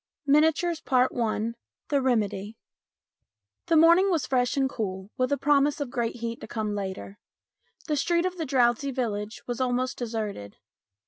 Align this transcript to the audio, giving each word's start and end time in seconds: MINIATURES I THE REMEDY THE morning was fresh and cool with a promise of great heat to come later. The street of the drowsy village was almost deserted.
MINIATURES 0.25 0.81
I 0.91 1.53
THE 1.89 2.01
REMEDY 2.01 2.57
THE 3.67 3.75
morning 3.77 4.09
was 4.09 4.25
fresh 4.25 4.57
and 4.57 4.67
cool 4.67 5.11
with 5.15 5.31
a 5.31 5.37
promise 5.37 5.79
of 5.79 5.91
great 5.91 6.15
heat 6.15 6.41
to 6.41 6.47
come 6.47 6.73
later. 6.73 7.19
The 7.85 7.95
street 7.95 8.25
of 8.25 8.37
the 8.39 8.45
drowsy 8.47 8.89
village 8.89 9.43
was 9.45 9.61
almost 9.61 9.99
deserted. 9.99 10.57